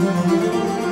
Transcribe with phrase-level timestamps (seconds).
[0.00, 0.91] Música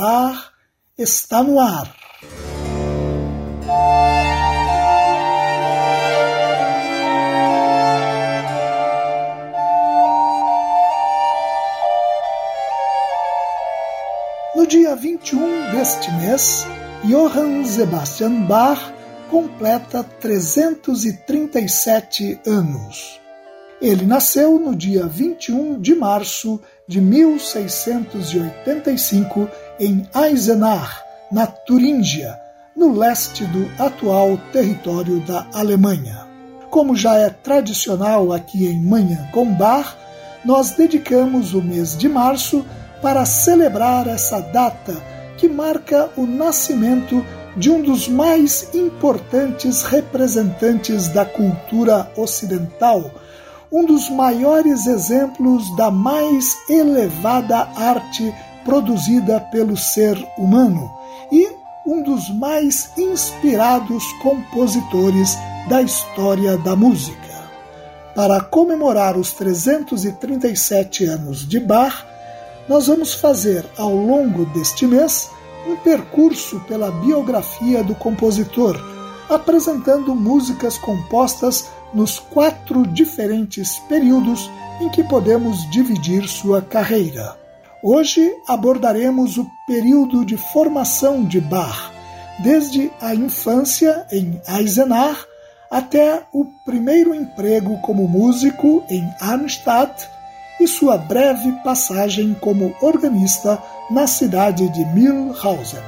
[0.00, 0.52] Bar
[0.96, 1.92] está no ar.
[14.54, 16.64] No dia 21 deste mês,
[17.02, 18.78] Johann Sebastian Bach
[19.28, 23.20] completa 337 anos.
[23.82, 32.40] Ele nasceu no dia 21 de março de 1685 em Eisenach, na Turíngia,
[32.74, 36.26] no leste do atual território da Alemanha.
[36.70, 39.94] Como já é tradicional aqui em Manhã com Bar,
[40.44, 42.64] nós dedicamos o mês de março
[43.02, 44.96] para celebrar essa data
[45.36, 47.24] que marca o nascimento
[47.56, 53.10] de um dos mais importantes representantes da cultura ocidental
[53.70, 58.34] um dos maiores exemplos da mais elevada arte
[58.64, 60.90] produzida pelo ser humano
[61.30, 61.48] e
[61.86, 65.36] um dos mais inspirados compositores
[65.68, 67.18] da história da música.
[68.14, 72.04] Para comemorar os 337 anos de Bach,
[72.68, 75.30] nós vamos fazer ao longo deste mês
[75.66, 78.78] um percurso pela biografia do compositor,
[79.28, 84.50] apresentando músicas compostas nos quatro diferentes períodos
[84.80, 87.36] em que podemos dividir sua carreira.
[87.82, 91.92] Hoje abordaremos o período de formação de Bach,
[92.40, 95.26] desde a infância em Eisenach
[95.70, 100.08] até o primeiro emprego como músico em Arnstadt
[100.60, 105.80] e sua breve passagem como organista na cidade de Mühlhausen.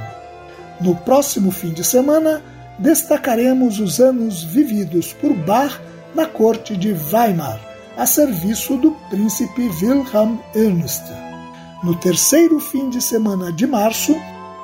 [0.81, 2.43] No próximo fim de semana,
[2.81, 5.79] destacaremos os anos vividos por Bach
[6.15, 7.61] na corte de Weimar,
[7.97, 11.05] a serviço do príncipe Wilhelm Ernst.
[11.85, 14.17] No terceiro fim de semana de março,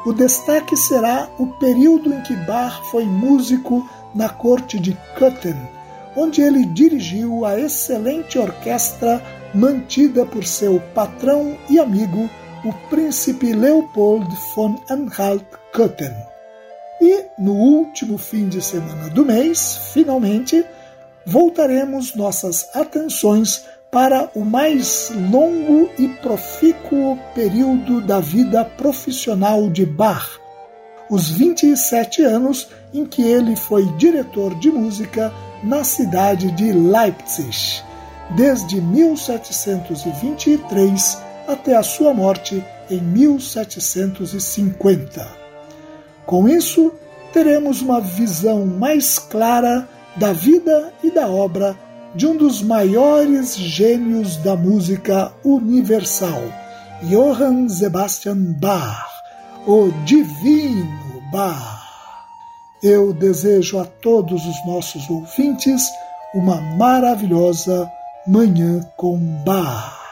[0.06, 5.56] o destaque será o período em que Bach foi músico na corte de Köthen,
[6.16, 9.22] onde ele dirigiu a excelente orquestra
[9.54, 12.30] mantida por seu patrão e amigo,
[12.64, 16.35] o príncipe Leopold von Anhalt-Köthen.
[17.00, 20.64] E no último fim de semana do mês, finalmente,
[21.26, 30.40] voltaremos nossas atenções para o mais longo e profícuo período da vida profissional de Bach,
[31.08, 35.32] os 27 anos em que ele foi diretor de música
[35.62, 37.82] na cidade de Leipzig,
[38.36, 45.45] desde 1723 até a sua morte em 1750.
[46.26, 46.92] Com isso,
[47.32, 51.76] teremos uma visão mais clara da vida e da obra
[52.16, 56.40] de um dos maiores gênios da música universal,
[57.02, 59.06] Johann Sebastian Bach,
[59.66, 61.82] o Divino Bach.
[62.82, 65.88] Eu desejo a todos os nossos ouvintes
[66.34, 67.88] uma maravilhosa
[68.26, 70.05] Manhã com Bach.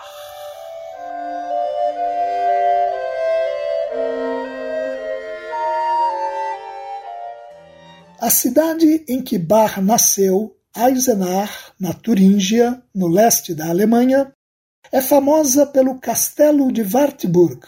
[8.24, 14.32] A cidade em que Bach nasceu, Eisenach, na Turíngia, no leste da Alemanha,
[14.90, 17.60] é famosa pelo castelo de Wartburg,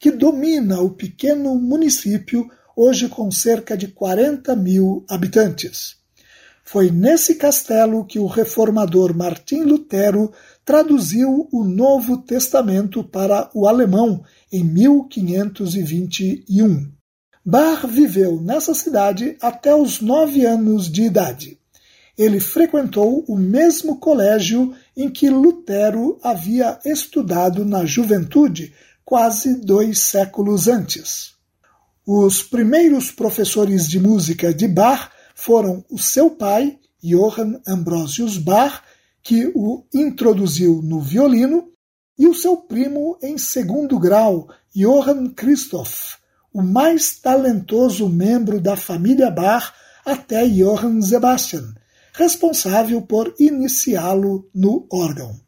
[0.00, 5.98] que domina o pequeno município, hoje com cerca de 40 mil habitantes.
[6.64, 10.32] Foi nesse castelo que o reformador Martim Lutero
[10.64, 16.90] traduziu o Novo Testamento para o alemão em 1521.
[17.44, 21.58] Bach viveu nessa cidade até os nove anos de idade.
[22.16, 28.72] Ele frequentou o mesmo colégio em que Lutero havia estudado na juventude
[29.04, 31.32] quase dois séculos antes.
[32.06, 38.82] Os primeiros professores de música de Bach foram o seu pai, Johann Ambrosius Bach,
[39.22, 41.68] que o introduziu no violino,
[42.18, 46.16] e o seu primo em segundo grau, Johann Christoph,
[46.52, 49.72] o mais talentoso membro da família Bach
[50.04, 51.74] até Johann Sebastian,
[52.12, 55.40] responsável por iniciá-lo no órgão.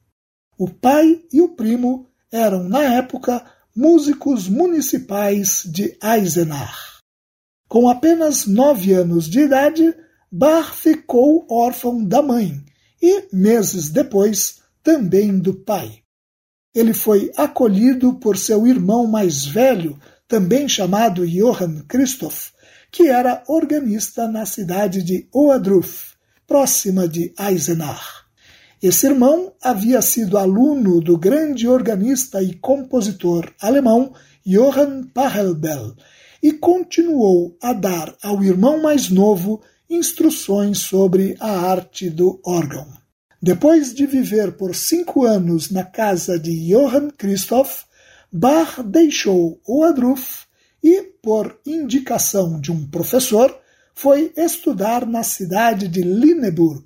[0.56, 7.00] O pai e o primo eram, na época, músicos municipais de Eisenach.
[7.68, 9.94] Com apenas nove anos de idade,
[10.30, 12.64] Bach ficou órfão da mãe
[13.02, 16.02] e, meses depois, também do pai.
[16.74, 19.98] Ele foi acolhido por seu irmão mais velho,
[20.28, 22.50] também chamado Johann Christoph,
[22.90, 26.14] que era organista na cidade de Oadruf,
[26.46, 28.24] próxima de Eisenach.
[28.82, 34.12] Esse irmão havia sido aluno do grande organista e compositor alemão
[34.44, 35.94] Johann Pachelbel
[36.42, 42.86] e continuou a dar ao irmão mais novo instruções sobre a arte do órgão.
[43.40, 47.83] Depois de viver por cinco anos na casa de Johann Christoph,
[48.36, 50.46] Bach deixou Oadruf
[50.82, 53.56] e, por indicação de um professor,
[53.94, 56.82] foi estudar na cidade de Lüneburg,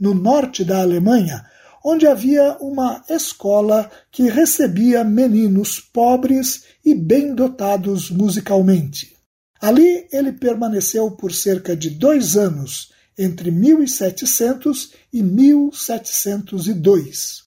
[0.00, 1.44] no norte da Alemanha,
[1.84, 9.18] onde havia uma escola que recebia meninos pobres e bem dotados musicalmente.
[9.60, 17.44] Ali ele permaneceu por cerca de dois anos, entre 1700 e 1702.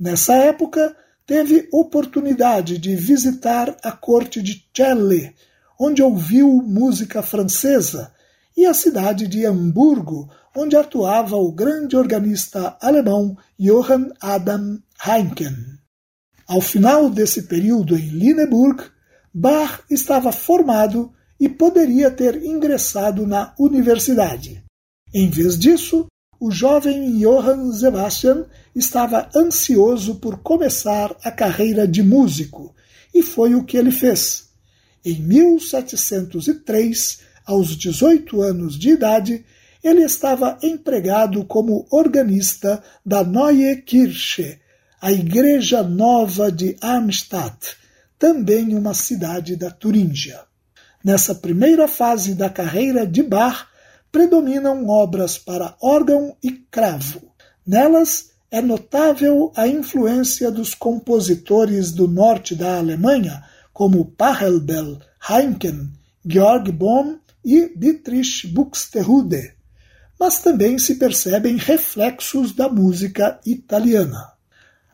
[0.00, 0.96] Nessa época,
[1.28, 5.34] teve oportunidade de visitar a corte de Celle,
[5.78, 8.10] onde ouviu música francesa,
[8.56, 15.54] e a cidade de Hamburgo, onde atuava o grande organista alemão Johann Adam Heinken.
[16.46, 18.84] Ao final desse período em Lüneburg,
[19.32, 24.64] Bach estava formado e poderia ter ingressado na universidade.
[25.12, 26.06] Em vez disso,
[26.40, 28.46] o jovem Johann Sebastian
[28.78, 32.74] estava ansioso por começar a carreira de músico,
[33.14, 34.48] e foi o que ele fez.
[35.04, 39.44] Em 1703, aos 18 anos de idade,
[39.82, 44.60] ele estava empregado como organista da Neue Kirche,
[45.00, 47.76] a Igreja Nova de Arnstadt,
[48.18, 50.40] também uma cidade da Turíngia.
[51.04, 53.68] Nessa primeira fase da carreira de Bach,
[54.10, 57.32] predominam obras para órgão e cravo.
[57.66, 64.98] Nelas é notável a influência dos compositores do norte da Alemanha, como Pachelbel,
[65.28, 65.90] Heinken,
[66.26, 69.52] Georg Bohm e Dietrich Buxtehude,
[70.18, 74.32] mas também se percebem reflexos da música italiana.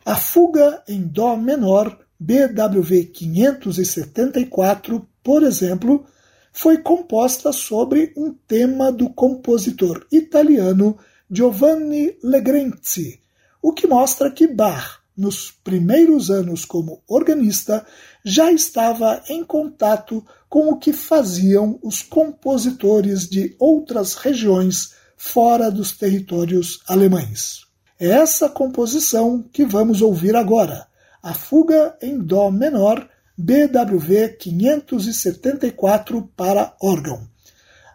[0.05, 6.05] A fuga em Dó menor, BWV 574, por exemplo,
[6.53, 10.99] foi composta sobre um tema do compositor italiano
[11.31, 13.24] Giovanni Legrenzi,
[13.65, 17.87] o que mostra que Bach, nos primeiros anos como organista,
[18.23, 25.93] já estava em contato com o que faziam os compositores de outras regiões fora dos
[25.93, 27.63] territórios alemães.
[27.99, 30.87] É essa composição que vamos ouvir agora,
[31.23, 37.27] a Fuga em Dó menor, BWV 574 para órgão.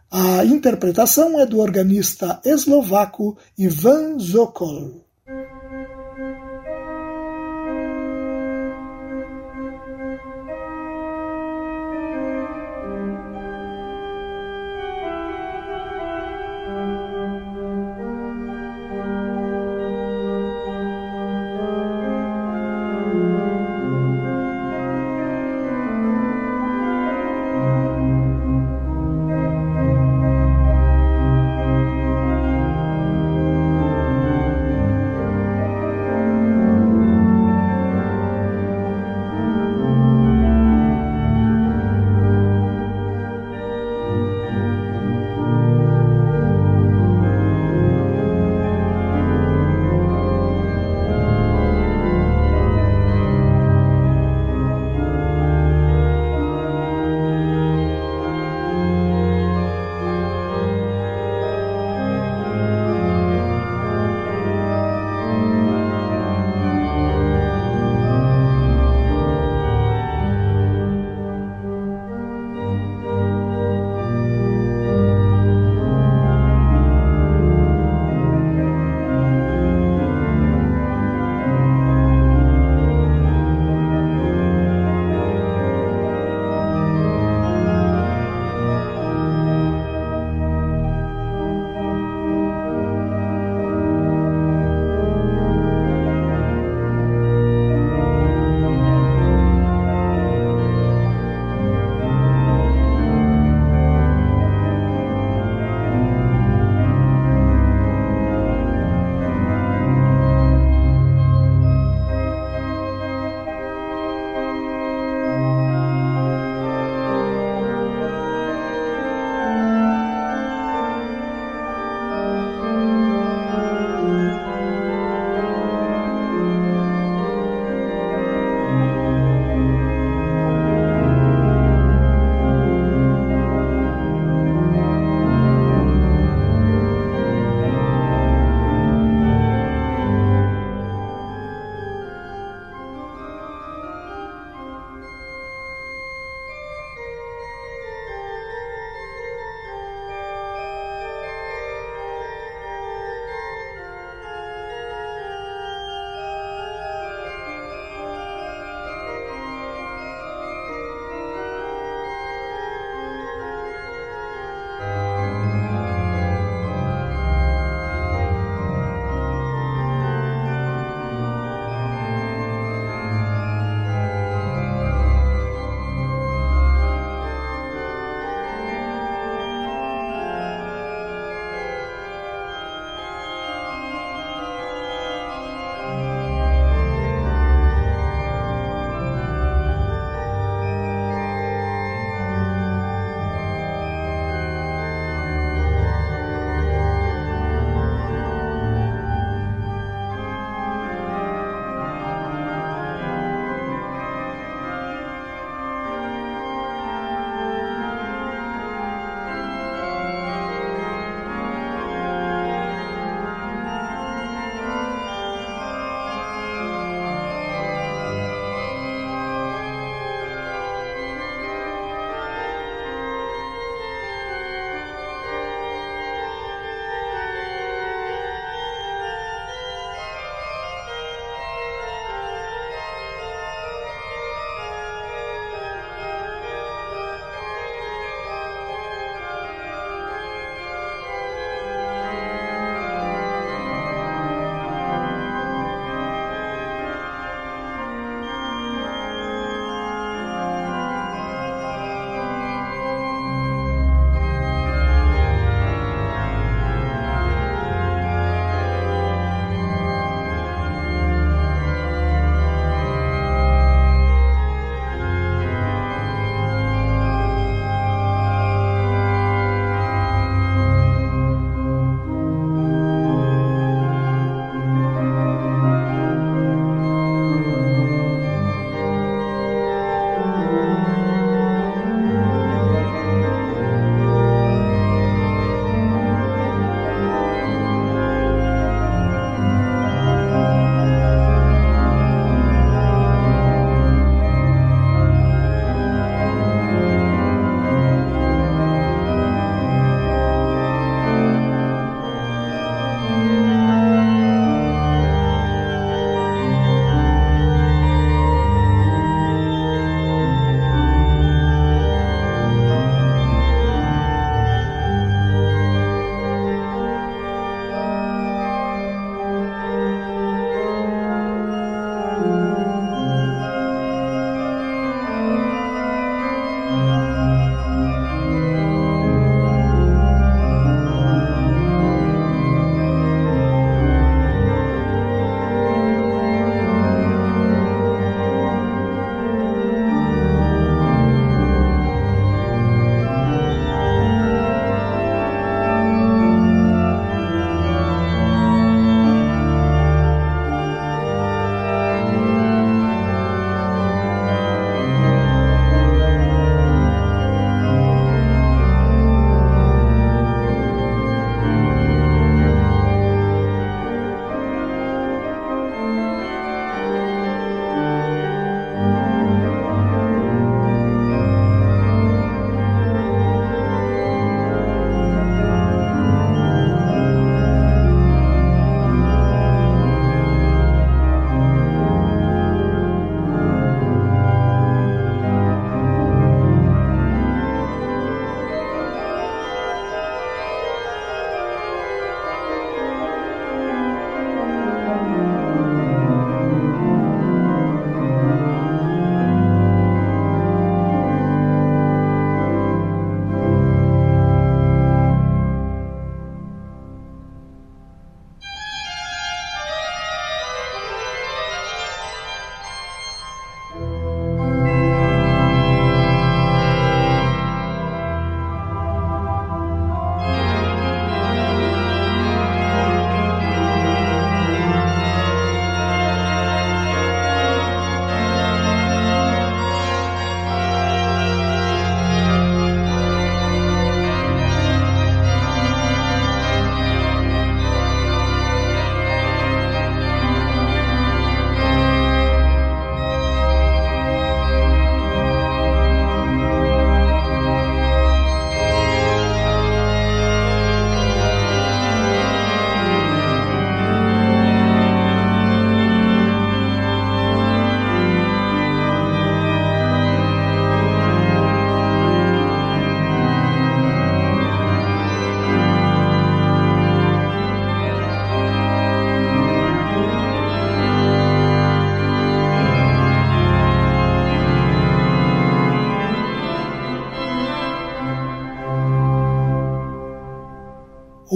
[0.09, 5.07] A interpretação é do organista eslovaco Ivan Zokol.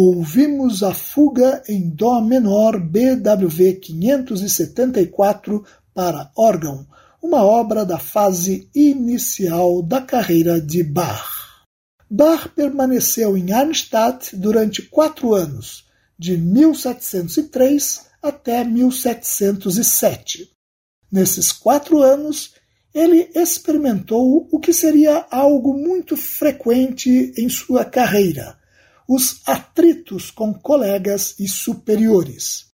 [0.03, 6.85] Ouvimos a fuga em Dó menor BWV 574 para órgão,
[7.21, 11.63] uma obra da fase inicial da carreira de Bach.
[12.09, 15.85] Bach permaneceu em Arnstadt durante quatro anos,
[16.19, 20.49] de 1703 até 1707.
[21.09, 22.55] Nesses quatro anos,
[22.93, 28.61] ele experimentou o que seria algo muito frequente em sua carreira
[29.07, 32.65] os atritos com colegas e superiores.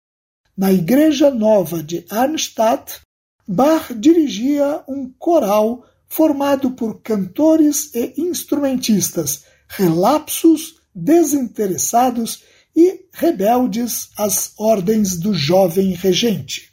[0.58, 3.02] Na Igreja Nova de Arnstadt,
[3.48, 12.44] Bach dirigia um coral formado por cantores e instrumentistas relapsos, desinteressados
[12.76, 16.72] e rebeldes às ordens do jovem regente.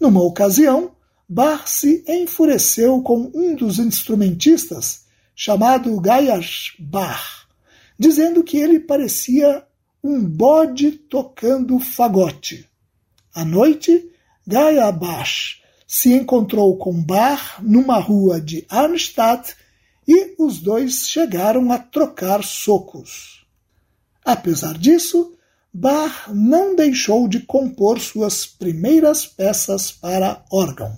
[0.00, 0.94] Numa ocasião,
[1.28, 5.04] Bach se enfureceu com um dos instrumentistas,
[5.34, 7.43] chamado Gaius Bach
[7.98, 9.64] dizendo que ele parecia
[10.02, 12.68] um bode tocando fagote.
[13.34, 14.10] À noite,
[14.46, 19.54] Gaia Bash se encontrou com Bar numa rua de Arnstadt
[20.06, 23.46] e os dois chegaram a trocar socos.
[24.24, 25.34] Apesar disso,
[25.72, 30.96] Bach não deixou de compor suas primeiras peças para órgão.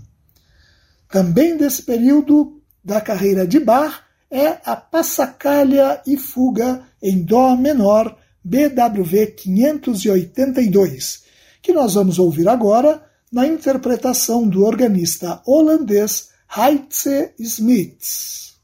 [1.09, 8.17] Também desse período da carreira de Bach é a Passacaglia e Fuga em Dó menor
[8.43, 11.25] BWV 582,
[11.63, 18.57] que nós vamos ouvir agora na interpretação do organista holandês Heitze Smits.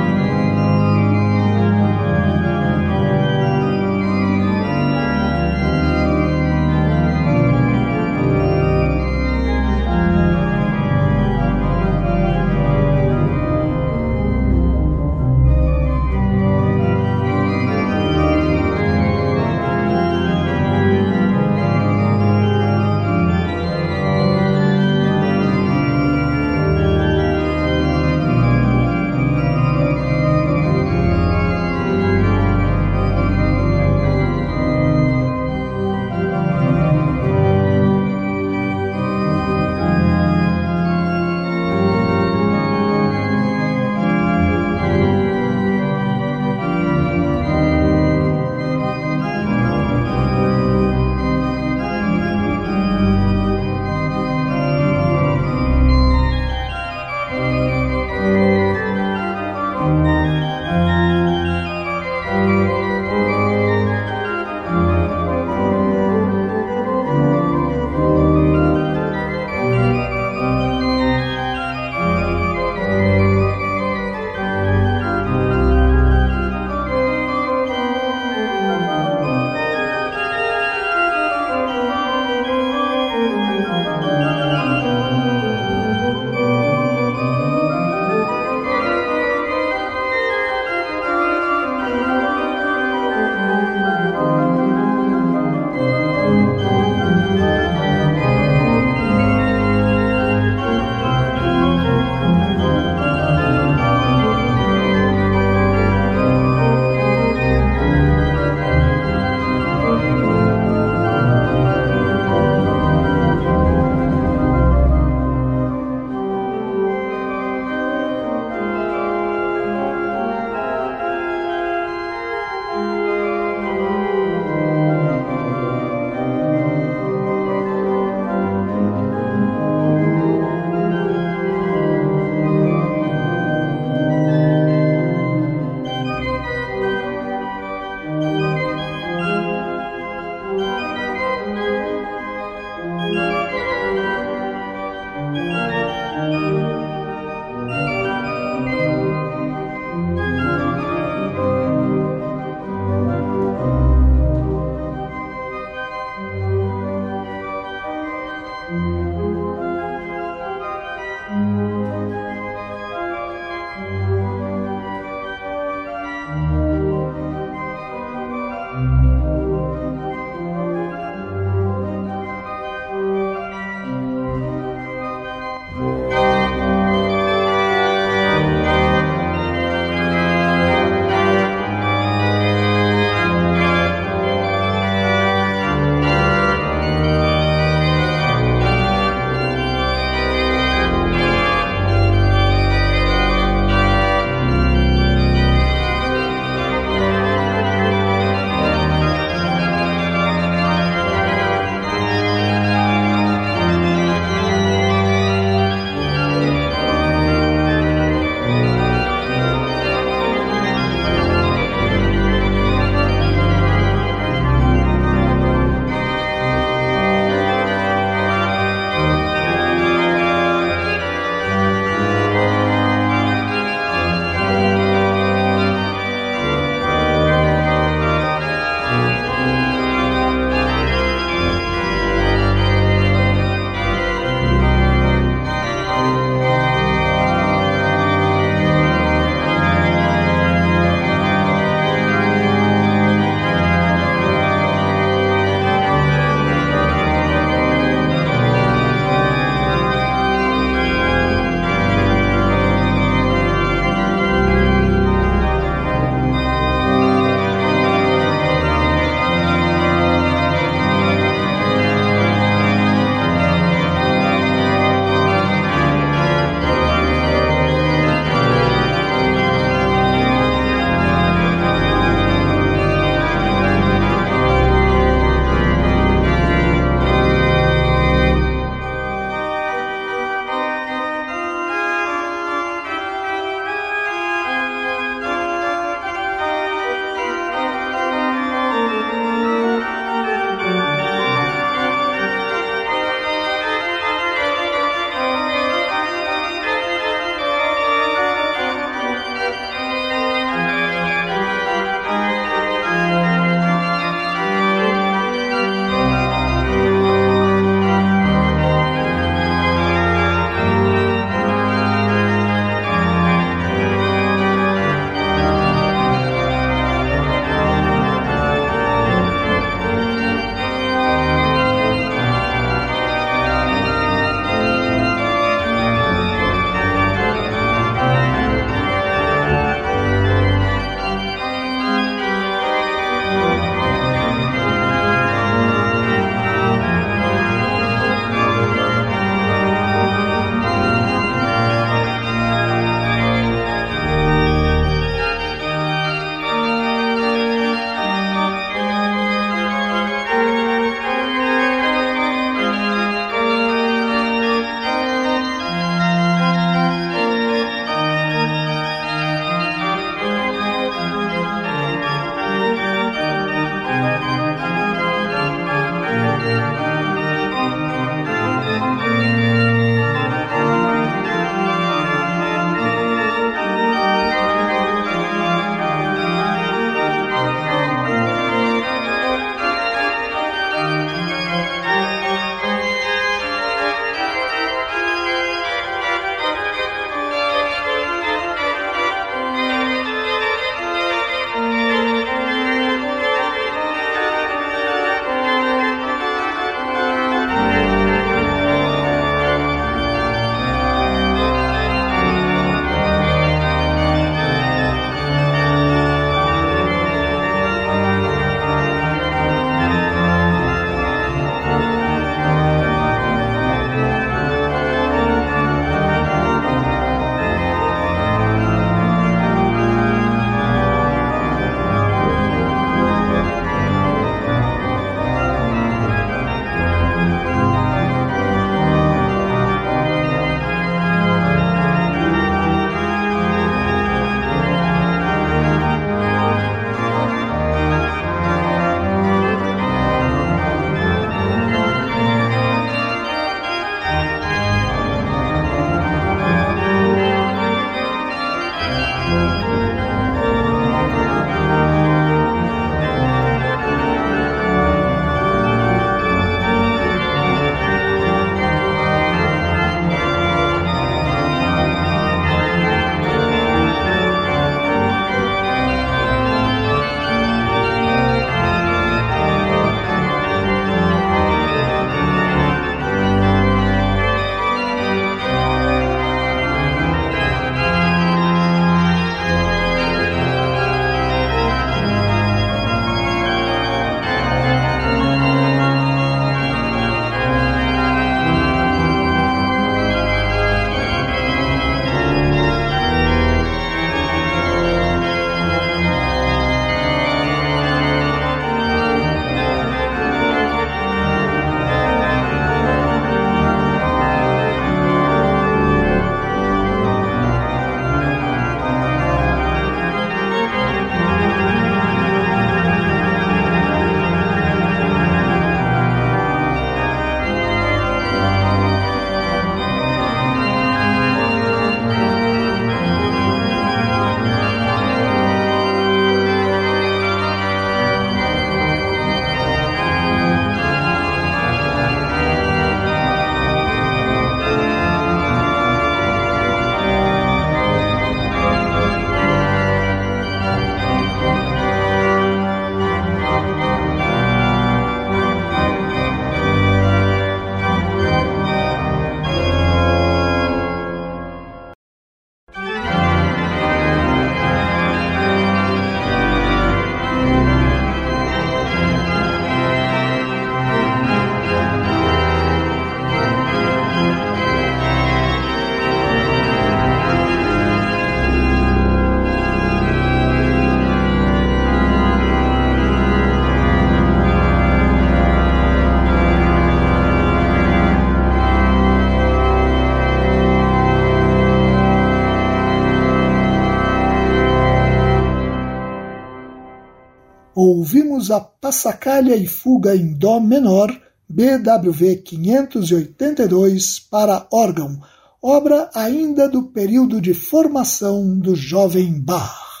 [589.04, 591.14] A Passacalha e Fuga em Dó menor,
[591.46, 595.20] BWV 582, para órgão,
[595.62, 600.00] obra ainda do período de formação do jovem Bach.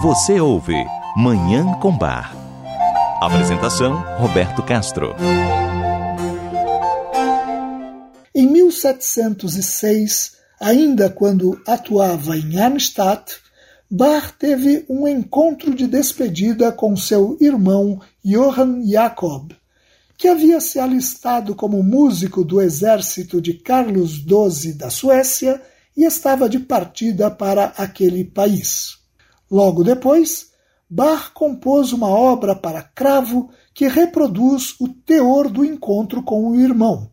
[0.00, 0.76] Você ouve
[1.16, 2.32] Manhã com Bar.
[3.20, 5.16] Apresentação: Roberto Castro.
[8.32, 13.47] Em 1706, ainda quando atuava em Arnstadt,
[13.90, 19.56] Bach teve um encontro de despedida com seu irmão Johann Jakob,
[20.14, 25.62] que havia se alistado como músico do exército de Carlos XII da Suécia
[25.96, 28.98] e estava de partida para aquele país.
[29.50, 30.50] Logo depois,
[30.90, 37.10] Bach compôs uma obra para cravo que reproduz o teor do encontro com o irmão.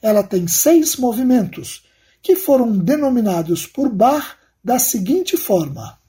[0.00, 1.84] Ela tem seis movimentos,
[2.22, 6.02] que foram denominados por Bach da seguinte forma: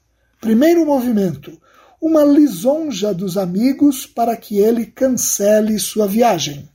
[0.45, 1.59] Primeiro movimento,
[1.99, 6.69] uma lisonja dos amigos para que ele cancele sua viagem.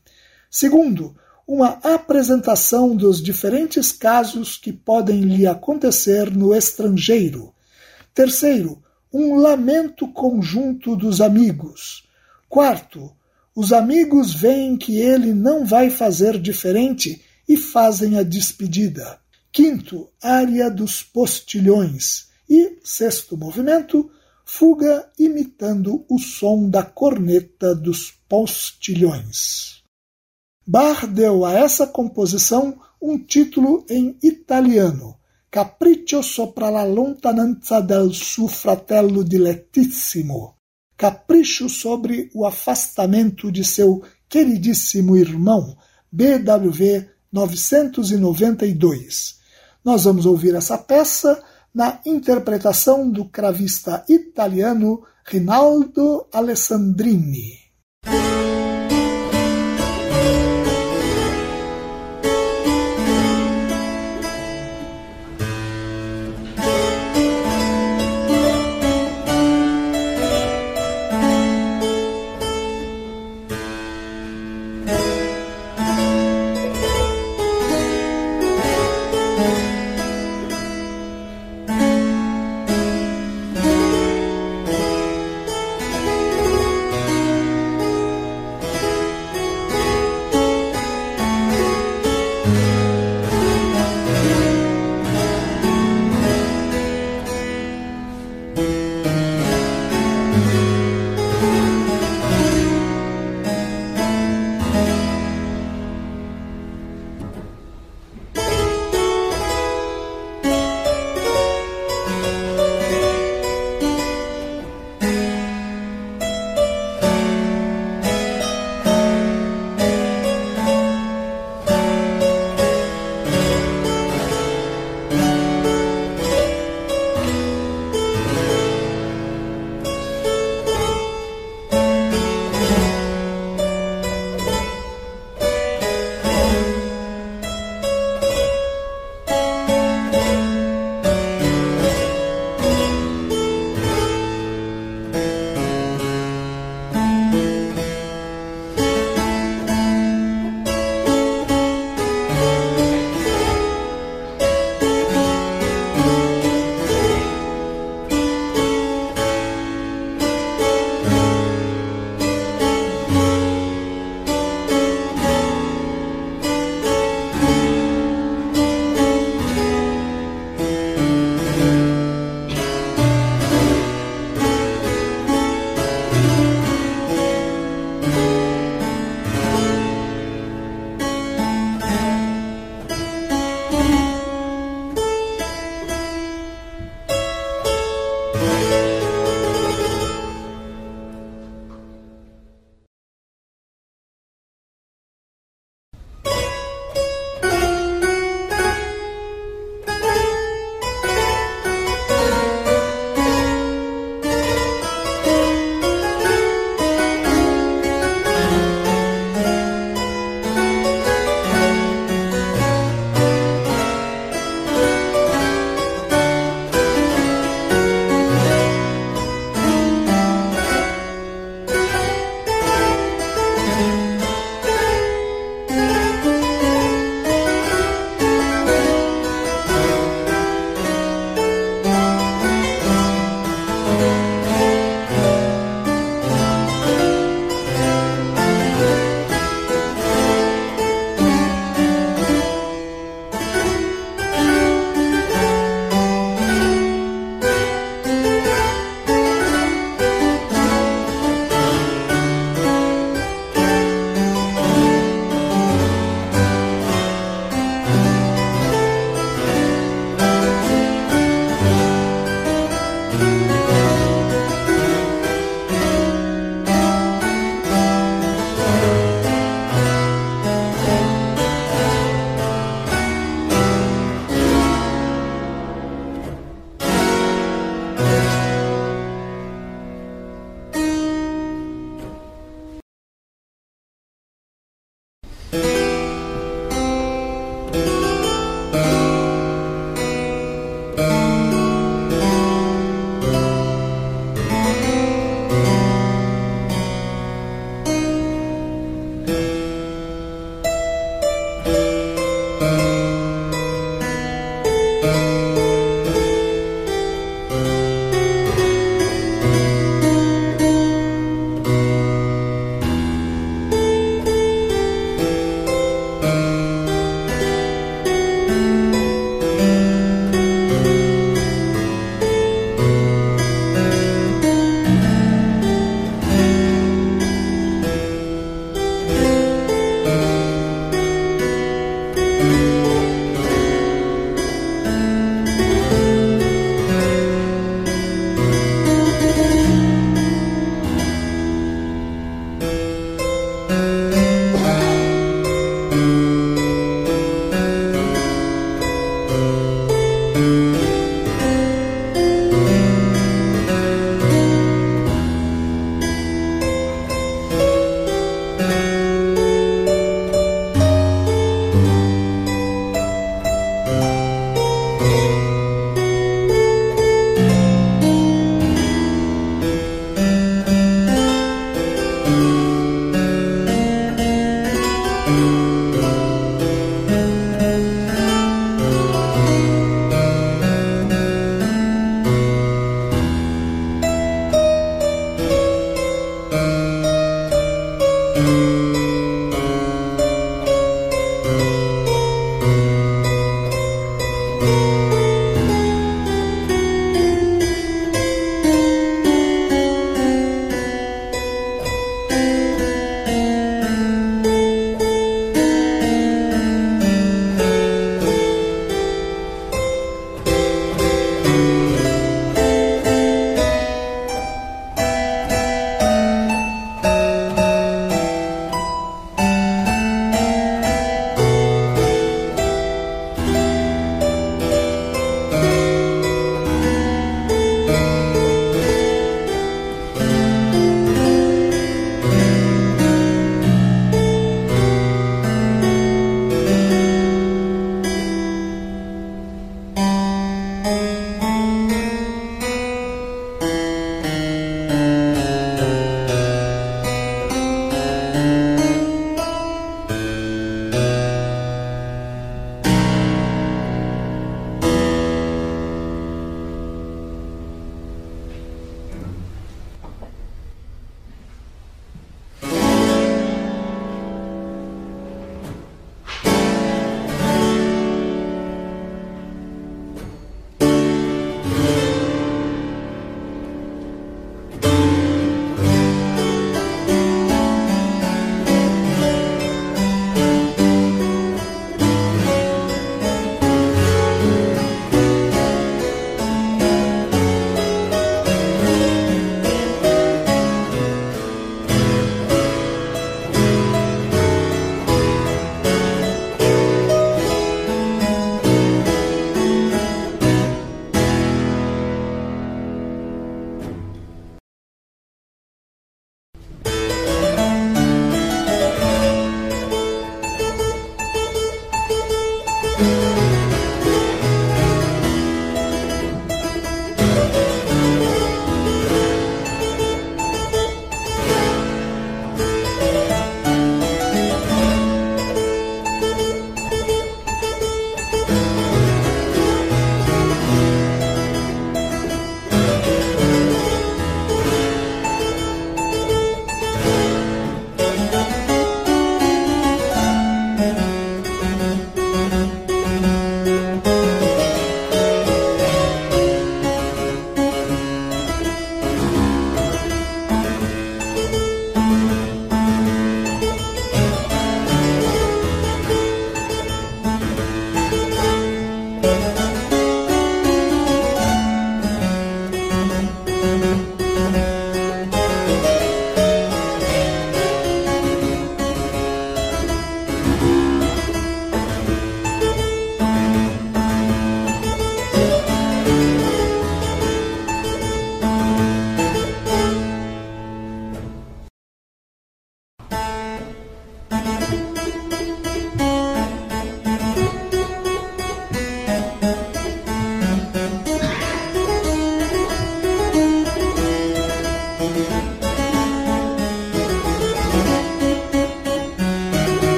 [0.51, 1.15] Segundo,
[1.47, 7.55] uma apresentação dos diferentes casos que podem lhe acontecer no estrangeiro.
[8.13, 12.09] Terceiro, um lamento conjunto dos amigos.
[12.49, 13.13] Quarto,
[13.55, 19.21] os amigos veem que ele não vai fazer diferente e fazem a despedida.
[19.53, 22.30] Quinto, área dos postilhões.
[22.51, 24.11] E, sexto movimento,
[24.45, 29.85] fuga imitando o som da corneta dos postilhões.
[30.67, 35.17] Bach deu a essa composição um título em italiano,
[35.51, 40.55] Capriccio sopra la lontananza del suo fratello dilettissimo,
[40.97, 45.77] Capricho sobre o afastamento de seu queridíssimo irmão,
[46.13, 49.41] BWV 992.
[49.85, 51.43] Nós vamos ouvir essa peça
[51.75, 57.61] na interpretação do cravista italiano Rinaldo Alessandrini.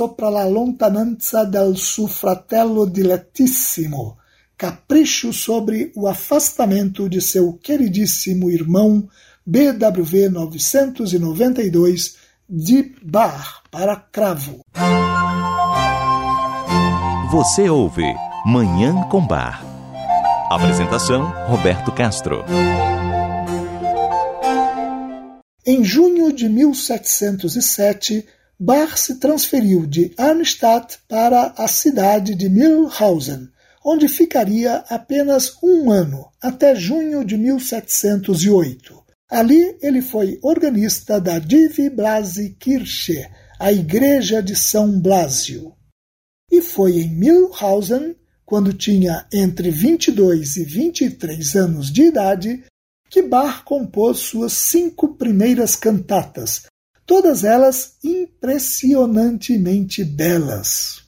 [0.00, 4.16] Sopra la lontananza del suo fratello dilettissimo,
[4.56, 9.06] capricho sobre o afastamento de seu queridíssimo irmão
[9.44, 12.16] BWV 992
[12.48, 14.64] de Bar para Cravo.
[17.30, 18.14] Você ouve
[18.46, 19.62] Manhã com Bar.
[20.48, 22.42] Apresentação Roberto Castro.
[25.66, 28.26] Em junho de 1707,
[28.62, 33.48] Bach se transferiu de Arnstadt para a cidade de Mühlhausen,
[33.82, 39.02] onde ficaria apenas um ano, até junho de 1708.
[39.30, 43.26] Ali ele foi organista da Divi Blasi Kirche,
[43.58, 45.72] a Igreja de São Blasio.
[46.52, 52.62] E foi em Mühlhausen, quando tinha entre 22 e 23 anos de idade,
[53.08, 56.64] que Bach compôs suas cinco primeiras cantatas,
[57.10, 61.02] todas elas impressionantemente belas.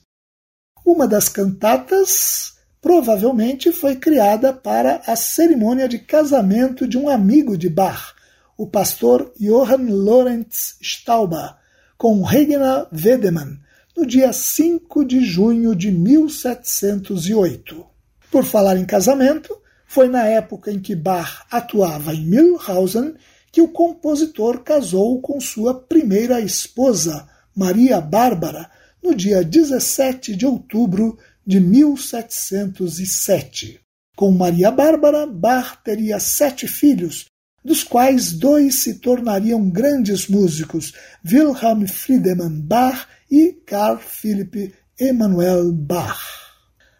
[0.85, 7.69] Uma das cantatas provavelmente foi criada para a cerimônia de casamento de um amigo de
[7.69, 8.15] Bach,
[8.57, 11.55] o pastor Johann Lorenz Stauber,
[11.97, 13.61] com Regina Wedemann,
[13.95, 17.85] no dia 5 de junho de 1708.
[18.29, 23.15] Por falar em casamento, foi na época em que Bach atuava em Mühlhausen
[23.53, 28.67] que o compositor casou com sua primeira esposa, Maria Bárbara,
[29.01, 33.79] no dia 17 de outubro de 1707.
[34.15, 37.25] Com Maria Bárbara, Bach teria sete filhos,
[37.63, 40.91] dos quais dois se tornariam grandes músicos,
[41.23, 46.19] Wilhelm Friedemann Bach e Carl Philipp Emanuel Bach.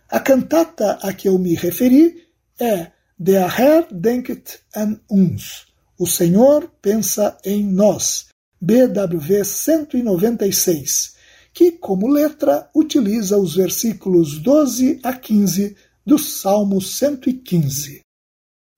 [0.07, 2.27] A cantata a que eu me referi
[2.59, 5.72] é Der Herr denkt an uns.
[6.03, 8.25] O Senhor pensa em nós.
[8.59, 11.15] BWV 196,
[11.53, 18.01] que, como letra, utiliza os versículos 12 a 15 do Salmo 115.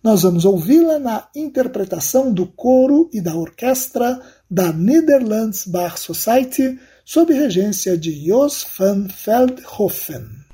[0.04, 7.34] Nós vamos ouvi-la na interpretação do coro e da orquestra da Netherlands Bar Society, sob
[7.34, 10.45] regência de Jos van Veldhoven.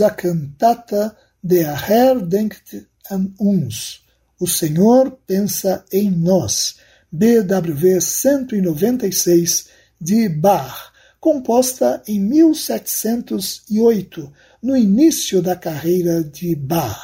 [0.00, 4.02] A cantata Der Herr denkt an uns.
[4.40, 6.76] O Senhor pensa em nós.
[7.12, 9.66] BWV 196
[10.00, 10.90] de Bach,
[11.20, 16.98] composta em 1708, no início da carreira de Bach.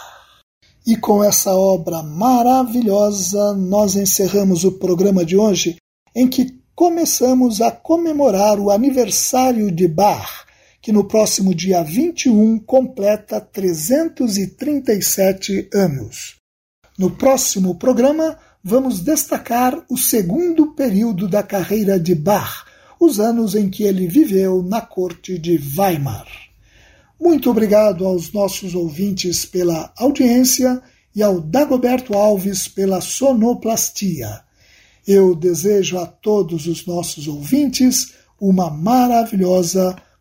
[0.85, 5.77] E com essa obra maravilhosa, nós encerramos o programa de hoje,
[6.15, 10.47] em que começamos a comemorar o aniversário de Bach,
[10.81, 16.37] que no próximo dia 21 completa 337 anos.
[16.99, 22.67] No próximo programa, vamos destacar o segundo período da carreira de Bach,
[22.99, 26.27] os anos em que ele viveu na corte de Weimar.
[27.19, 30.83] Muito obrigado aos nossos ouvintes pela audiência
[31.15, 34.43] e ao Dagoberto Alves pela sonoplastia.
[35.07, 39.97] Eu desejo a todos os nossos ouvintes uma maravilhosa